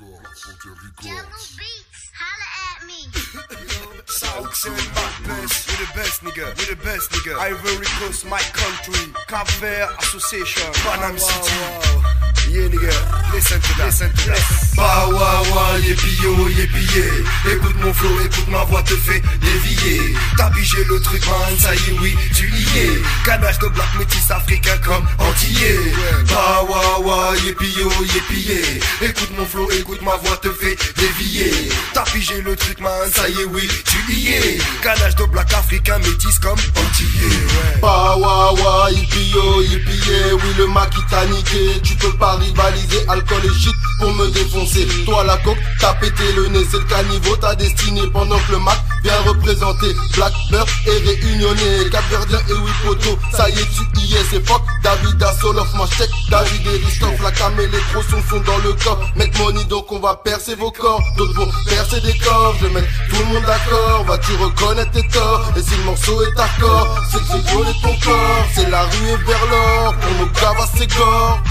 Records, 0.00 0.40
Frontier 0.40 0.74
Jello 1.02 1.16
Records. 1.16 1.56
Beats, 1.56 2.10
holla 2.16 2.48
at 2.72 2.80
me. 2.86 3.00
Southside, 4.06 4.88
my 4.96 5.10
best, 5.28 5.68
we 5.68 5.74
the 5.76 5.90
best 5.94 6.22
nigga, 6.22 6.46
we 6.58 6.64
the 6.74 6.76
best 6.82 7.10
nigga. 7.10 7.38
Ivory 7.38 7.86
Coast, 8.00 8.24
my 8.26 8.40
country. 8.56 9.12
Cap 9.28 9.48
Vert 9.60 9.90
Association, 10.00 10.72
Panam 10.84 11.18
City. 11.18 11.52
Yeah 12.50 12.68
nigga, 12.68 12.94
listen 13.32 13.60
to 13.60 13.72
that, 13.78 13.86
listen 13.86 14.10
to 14.10 14.26
that. 14.30 14.42
Bah 14.76 15.06
ouais 15.08 15.40
ouais, 15.52 15.82
yépi 15.86 16.10
Écoute 16.62 17.76
mon 17.82 17.94
flow, 17.94 18.20
écoute 18.22 18.48
ma 18.48 18.64
voix 18.64 18.82
te 18.82 18.94
fait 18.94 19.22
dévier. 19.40 20.14
T'as 20.36 20.50
pigé 20.50 20.84
le 20.84 21.00
truc 21.00 21.24
man, 21.26 21.58
ça 21.58 21.74
y 21.74 21.78
est 21.78 21.98
oui, 22.00 22.14
tu 22.34 22.50
y 22.52 22.78
es. 22.78 23.02
Canage 23.24 23.58
de 23.60 23.68
black 23.68 23.88
métis 23.98 24.30
africain 24.30 24.76
comme 24.84 25.06
antillais. 25.18 25.78
Bah 26.28 26.62
yépi 27.44 27.66
yeah. 27.66 29.08
Écoute 29.08 29.30
mon 29.38 29.46
flow, 29.46 29.70
écoute 29.70 30.02
ma 30.02 30.16
voix 30.16 30.36
te 30.36 30.50
fait 30.50 30.76
dévier. 30.96 31.50
T'as 31.94 32.04
pigé 32.04 32.42
le 32.42 32.54
truc 32.56 32.80
man, 32.80 33.10
ça 33.14 33.28
y 33.28 33.40
est 33.40 33.44
oui, 33.46 33.66
tu 33.84 34.12
y 34.12 34.28
es. 34.34 34.58
Canage 34.82 35.16
de 35.16 35.24
black 35.24 35.52
africain 35.54 35.98
métis 35.98 36.38
comme 36.40 36.52
antillais. 36.52 37.80
Bah 37.80 38.16
yo, 39.32 39.62
yippie 39.62 40.10
yeah. 40.10 40.34
Oui 40.34 40.54
le 40.58 40.66
Mac 40.66 40.90
t'a 41.08 41.24
niqué 41.26 41.80
Tu 41.82 41.94
peux 41.96 42.12
pas 42.16 42.36
rivaliser, 42.36 43.04
alcool 43.08 43.42
et 43.44 43.60
shit 43.60 43.74
pour 43.98 44.12
me 44.14 44.28
défoncer 44.30 44.86
Toi 45.04 45.24
la 45.24 45.36
coque, 45.38 45.58
t'as 45.78 45.94
pété 45.94 46.32
le 46.36 46.48
C'est 46.52 46.78
le 46.78 46.84
caniveau, 46.84 47.36
ta 47.36 47.54
destinée 47.54 48.08
Pendant 48.12 48.38
que 48.38 48.52
le 48.52 48.58
Mac 48.58 48.78
vient 49.04 49.20
représenter 49.24 49.94
Black 50.14 50.32
Bear 50.50 50.66
et 50.86 50.90
réunionné. 50.90 51.88
Capverdien 51.90 52.38
et 52.48 52.52
oui 52.52 52.70
poto 52.84 53.18
Ça 53.32 53.48
y 53.48 53.52
est 53.52 53.68
tu 53.94 54.00
y 54.00 54.14
es, 54.14 54.24
c'est 54.30 54.44
fuck. 54.46 54.62
David 54.82 55.22
Asolof, 55.22 55.72
moi 55.74 55.86
check. 55.96 56.10
David 56.28 56.66
et 56.66 56.84
Ristoff 56.84 57.22
La 57.22 57.30
cam 57.30 57.52
et 57.60 57.66
les 57.68 57.78
gros 57.92 58.02
sont 58.02 58.40
dans 58.40 58.58
le 58.58 58.72
corps. 58.84 59.00
Make 59.14 59.38
money 59.38 59.64
donc 59.64 59.92
on 59.92 60.00
va 60.00 60.16
percer 60.16 60.56
vos 60.56 60.72
corps. 60.72 61.00
D'autres 61.16 61.34
vont 61.34 61.50
percer 61.68 62.00
des 62.00 62.18
corps. 62.18 62.54
Je 62.60 62.66
vais 62.66 62.74
mettre 62.74 62.88
tout 63.08 63.18
le 63.20 63.24
monde 63.26 63.44
d'accord 63.44 64.04
Vas-tu 64.06 64.34
reconnaître 64.34 64.90
tes 64.90 65.06
torts. 65.06 65.52
Et 65.56 65.62
si 65.62 65.76
le 65.76 65.84
morceau 65.84 66.22
est 66.22 66.38
hardcore 66.38 66.98
C'est 67.12 67.18
que 67.18 67.24
j'ai 67.32 67.50
violé 67.50 67.70
ton 67.82 67.94
corps 68.04 68.29
la 68.70 68.82
rue 68.82 69.08
et 69.08 69.24
vers 69.24 69.46
l'or 69.46 69.94
Pour 69.96 70.14
nos 70.18 70.32
gavas 70.32 70.70
c'est 70.76 70.86
gore 70.96 71.42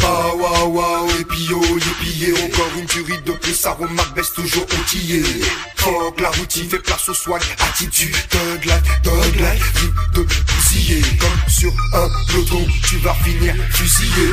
Bah 0.00 0.34
waouh 0.38 0.72
waouh, 0.72 1.10
et 1.20 1.24
puis 1.24 1.44
yo, 1.44 1.60
et 1.62 2.18
yeah, 2.18 2.44
encore 2.44 2.70
une 2.78 2.86
tuerie 2.86 3.20
de 3.24 3.32
plus, 3.32 3.54
ça 3.54 3.72
remarque 3.72 4.14
baisse 4.14 4.32
toujours 4.32 4.64
outillé. 4.64 5.22
Fuck 5.76 6.20
la 6.20 6.30
routine, 6.30 6.68
fait 6.68 6.78
place 6.78 7.08
au 7.08 7.14
swag, 7.14 7.42
attitude, 7.60 8.14
thug 8.28 8.64
life, 8.64 9.02
thug 9.02 9.36
life, 9.36 9.72
de 10.14 10.22
bousiller. 10.22 11.02
Comme 11.20 11.50
sur 11.50 11.72
un 11.94 12.08
peloton, 12.28 12.66
tu 12.88 12.96
vas 12.98 13.14
finir 13.14 13.54
fusillé. 13.70 14.28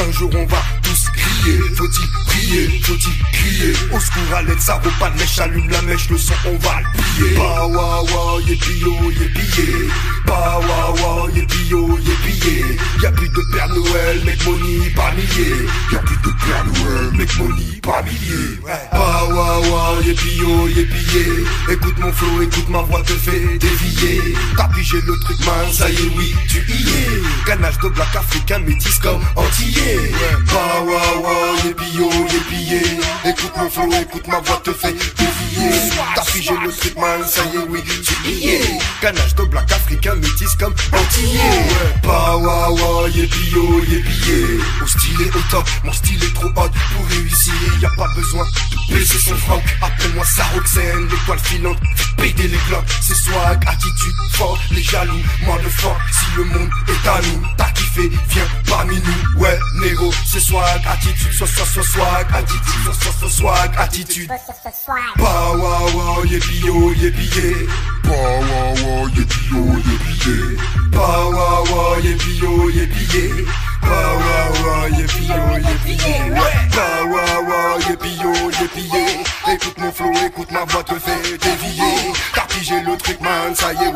Un 0.00 0.12
jour 0.12 0.30
on 0.34 0.46
va 0.46 0.62
tous 0.82 1.08
crier, 1.10 1.58
faut-il 1.74 2.08
prier, 2.26 2.80
faut-il 2.84 3.18
crier? 3.32 3.72
Au 3.92 4.00
secours 4.00 4.36
à 4.36 4.42
l'aide, 4.42 4.60
ça 4.60 4.74
repas 4.74 5.10
de 5.10 5.18
mèche, 5.18 5.38
allume 5.38 5.68
la 5.70 5.82
mèche, 5.82 6.08
le 6.10 6.18
son 6.18 6.34
on 6.46 6.56
va 6.58 6.80
le 6.80 6.86
plier. 6.92 7.36
Bah 7.36 7.66
puis 8.60 8.78
yo, 8.78 9.10
et 9.10 9.14
puis 9.14 9.46
yeah. 9.58 9.94
Bah 10.26 10.60
et 11.34 11.42
puis 11.42 11.68
yeah. 11.68 11.78
Y'a 13.02 13.10
plus 13.12 13.28
de 13.28 13.42
Père 13.52 13.68
Noël, 13.68 14.24
make 14.24 14.44
money 14.46 14.90
par 14.94 15.12
milliers. 15.14 15.66
Y'a 15.92 15.98
plus 15.98 16.16
de 16.16 16.30
Père 16.44 16.64
Noël, 16.64 17.12
make 17.14 17.38
money 17.38 17.80
par 17.82 18.02
milliers. 18.04 18.58
Bah 18.92 19.98
yépi 20.04 20.36
yo, 20.36 20.68
yépi 20.68 20.98
yeah. 21.14 21.72
Écoute 21.74 21.98
mon 21.98 22.12
flow, 22.12 22.42
écoute 22.42 22.68
ma 22.68 22.82
voix 22.82 23.02
te 23.02 23.12
fait 23.12 23.58
dévier. 23.58 24.34
T'as 24.56 24.68
pigé 24.68 25.00
le 25.06 25.18
truc 25.20 25.38
man, 25.44 25.72
ça 25.72 25.90
y 25.90 25.94
est 25.94 26.12
oui, 26.16 26.34
tu 26.48 26.58
y 26.58 26.88
es. 26.88 27.22
Canage 27.46 27.78
de 27.78 27.88
black 27.88 28.14
africain, 28.16 28.60
métis 28.60 28.98
comme 28.98 29.22
antillais. 29.38 30.12
Bah 30.46 30.82
waouh 30.84 31.22
waouh, 31.22 31.56
yépi 31.64 31.96
yo, 31.96 32.08
yépi 32.32 32.62
yeah. 32.70 33.30
Écoute 33.30 33.52
mon 33.56 33.70
flow, 33.70 33.92
écoute 34.00 34.26
ma 34.26 34.40
voix 34.40 34.60
te 34.64 34.72
fait 34.72 34.92
dévier. 34.92 35.70
T'as 36.14 36.24
pigé 36.24 36.54
le 36.62 36.72
truc 36.72 36.96
man, 36.96 37.20
ça 37.26 37.42
y 37.52 37.56
est 37.56 37.66
oui, 37.68 37.82
tu 38.04 38.14
es. 38.30 38.60
Canage 39.00 39.34
de 39.34 39.44
black 39.44 39.70
africain, 39.72 40.14
métis 40.16 40.54
comme 40.58 40.74
antillais. 40.92 41.64
Bah 42.02 42.36
waouh 42.36 42.78
waouh, 42.78 43.08
yépi 43.08 43.50
yo, 43.52 43.80
yépi 43.88 44.14
yeah. 44.26 44.82
Au 44.82 44.86
style 44.86 45.22
est 45.22 45.36
au 45.36 45.42
top, 45.50 45.68
mon 45.84 45.92
style 45.92 46.22
est 46.22 46.34
trop 46.34 46.48
hot 46.48 46.70
pour 46.94 47.06
réussir. 47.10 47.54
Y 47.80 47.84
a 47.86 47.90
pas 47.96 48.08
besoin 48.14 48.44
de 48.88 48.94
baisser 48.94 49.18
son 49.18 49.36
franc. 49.36 49.62
Appelle-moi 49.82 50.24
Saroxène, 50.24 51.08
l'étoile 51.10 51.38
filante, 51.38 51.78
péter 52.16 52.48
les 52.48 52.58
globes. 52.68 52.84
C'est 53.00 53.14
swag, 53.14 53.62
attitude, 53.66 54.14
fort, 54.32 54.58
les 54.70 54.82
jaloux, 54.82 55.22
moi 55.44 55.58
de 55.62 55.68
fort. 55.68 55.98
Si 56.10 56.26
le 56.36 56.44
monde 56.44 56.70
est 56.88 57.08
à 57.08 57.20
nous, 57.22 57.42
t'as 57.56 57.70
kiffé. 57.70 58.10
Négo, 59.98 60.12
c'est 60.26 60.40
swag, 60.40 60.82
attitude, 60.86 61.32
soit 61.32 61.46
soit 61.46 61.64
soit 61.66 61.82
swag, 61.82 62.26
attitude, 62.32 62.62
soit 62.84 62.94
soit 62.94 63.12
soit 63.12 63.30
swag, 63.30 63.70
attitude. 63.78 64.28
Bah 65.18 65.52
waouh 65.56 65.96
waouh. 65.96 66.24
Bah. 70.92 71.00
Bah. 71.30 71.30
Bah. 71.32 71.40
Bah. 77.48 77.54
Écoute 79.50 79.78
mon 79.78 79.92
flow, 79.92 80.12
écoute 80.26 80.50
ma 80.52 80.64
voix 80.64 80.84
te 80.84 80.94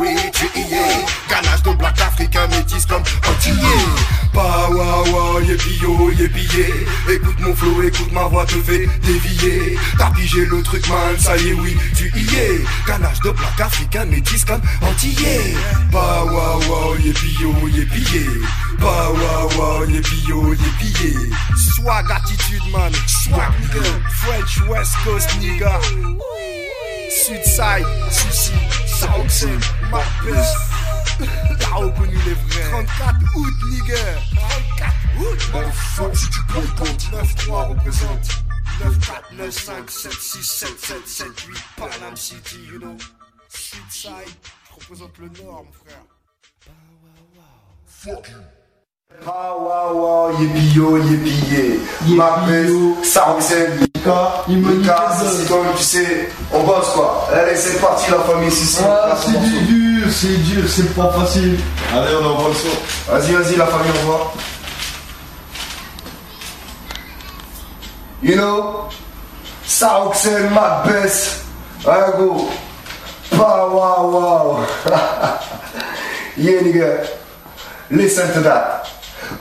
oui, 0.03 0.17
tu 0.33 0.47
y 0.59 0.75
es. 0.75 1.05
Ganache 1.31 1.63
de 1.63 1.71
black 1.75 2.01
africain 2.01 2.47
métis 2.49 2.85
comme 2.87 3.03
antillais. 3.29 3.87
Bah 4.35 4.69
yépi 5.47 5.79
yo, 5.83 6.11
yépi 6.11 6.43
yeah. 6.57 7.15
Écoute 7.15 7.39
mon 7.41 7.55
flow, 7.55 7.83
écoute 7.83 8.13
ma 8.13 8.25
voix 8.25 8.45
te 8.45 8.55
fait 8.55 8.89
dévier. 9.03 9.79
T'as 9.99 10.11
pigé 10.11 10.45
le 10.47 10.63
truc 10.63 10.89
man, 10.89 11.19
ça 11.19 11.37
y 11.37 11.51
est 11.51 11.53
oui, 11.53 11.77
tu 11.97 12.11
y 12.17 12.37
es. 12.37 12.65
Ganache 12.87 13.21
de 13.21 13.31
black 13.31 13.61
africain 13.61 14.05
métis 14.07 14.45
comme 14.45 14.63
antillais. 14.83 15.55
Bah 15.93 16.25
yépi 17.05 17.37
yo, 17.41 17.55
yépi 17.69 18.01
yeah. 18.13 18.49
Bah 18.81 19.13
attitude 22.17 22.71
man, 22.73 22.93
swag 23.07 23.53
nigga. 23.61 23.89
French 24.11 24.61
West 24.69 24.95
Coast 25.05 25.29
nigga. 25.41 25.79
Sudside, 27.11 27.87
Marpes. 29.91 30.27
T'as 31.59 31.75
reconnu 31.75 32.17
les 32.25 32.35
vrais. 32.35 32.71
34 32.71 33.37
août 33.37 33.55
nigga. 33.71 33.97
34 34.35 34.95
août. 35.19 35.51
Motherfuck, 35.53 36.17
si 36.17 36.31
tu 36.31 36.41
boycottes. 36.53 37.11
9-3 37.13 37.69
représente 37.69 38.29
9, 38.81 38.99
4, 39.07 39.33
9, 39.35 39.51
5, 39.51 39.91
7, 39.91 40.13
6, 40.13 40.43
7, 40.43 40.79
7, 40.79 41.07
7, 41.07 41.41
8, 41.41 41.65
Panam 41.77 42.17
City, 42.17 42.57
you 42.71 42.79
know. 42.79 42.97
Sudside, 43.49 44.35
je 44.69 44.75
représente 44.75 45.19
le 45.19 45.29
nord, 45.29 45.65
mon 45.65 45.73
frère. 45.73 46.05
Fuck 47.87 48.29
you. 48.31 48.62
Ah 49.27 49.55
ouais 49.57 50.01
ouais, 50.01 50.35
yippie 50.41 50.75
yo, 50.75 50.97
yippie 50.99 51.79
yeah. 52.07 52.17
Ma 52.17 52.45
peste, 52.47 53.05
Saroxène, 53.05 53.79
Mika, 53.81 54.45
Il 54.49 54.59
me 54.59 54.73
Mika, 54.75 55.11
nique 55.11 55.23
les 55.23 55.39
c'est 55.39 55.49
comme 55.49 55.67
tu 55.77 55.83
sais, 55.83 56.29
on 56.53 56.65
bosse 56.65 56.89
quoi. 56.95 57.29
Allez, 57.33 57.55
c'est 57.55 57.81
parti 57.81 58.11
la 58.11 58.19
famille, 58.21 58.51
c'est 58.51 58.83
Ah, 58.85 59.17
c'est 59.25 59.39
du 59.39 59.61
dur, 59.63 60.07
c'est 60.11 60.37
dur, 60.43 60.65
c'est 60.69 60.95
pas 60.95 61.11
facile. 61.13 61.59
Allez, 61.95 62.15
on 62.21 62.27
envoie 62.27 62.49
le 62.49 62.55
son. 62.55 63.13
Vas-y, 63.13 63.33
vas-y, 63.33 63.57
la 63.57 63.67
famille, 63.67 63.93
on 64.03 64.07
voit. 64.07 64.33
You 68.23 68.37
know, 68.37 68.89
Saroxène, 69.65 70.51
ma 70.51 70.83
best. 70.87 71.45
Ouais, 71.87 71.95
go. 72.19 72.49
Bah, 73.33 73.69
wow, 73.71 74.11
wow. 74.11 74.59
yeah, 76.37 76.61
nigga. 76.63 77.07
Listen 77.91 78.33
to 78.33 78.41
that. 78.41 78.83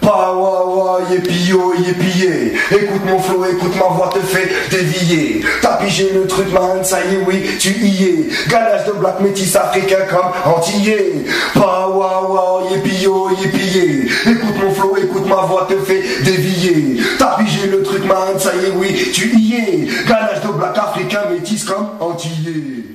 Pawawa, 0.02 1.02
yépio, 1.12 1.74
yépillé. 1.76 2.54
Oh, 2.72 2.76
écoute 2.76 3.06
mon 3.06 3.20
flow, 3.20 3.46
écoute 3.46 3.76
ma 3.76 3.94
voix, 3.96 4.10
te 4.14 4.20
fait 4.20 4.50
dévier. 4.70 5.42
T'as 5.62 5.78
pigé 5.78 6.12
le 6.14 6.28
truc, 6.28 6.52
man, 6.52 6.84
ça 6.84 7.00
y 7.06 7.16
est, 7.16 7.26
oui, 7.28 7.44
tu 7.60 7.70
y 7.70 8.04
es. 8.04 8.50
Galage 8.50 8.86
de 8.88 8.94
black 8.94 9.20
métis 9.20 9.56
africain 9.56 10.06
comme 10.10 10.54
antillais. 10.54 11.14
Pawawa, 11.54 12.64
yépio, 12.72 13.30
yépillé. 13.42 14.08
Oh, 14.26 14.30
écoute 14.30 14.64
mon 14.64 14.74
flow, 14.74 14.98
écoute 14.98 15.28
ma 15.28 15.42
voix, 15.44 15.68
te 15.70 15.78
fait 15.78 16.04
dévier. 16.24 16.98
T'as 17.18 17.38
pigé 17.38 17.68
le 17.68 17.84
truc, 17.84 18.06
man, 18.06 18.40
ça 18.40 18.52
y 18.56 18.68
est, 18.68 18.74
oui, 18.76 19.12
tu 19.14 19.32
y 19.38 19.56
es. 19.56 20.08
Galage 20.08 20.42
de 20.42 20.52
black 20.52 20.78
africain 20.78 21.22
métis 21.32 21.64
comme 21.64 21.90
antillais. 22.00 22.91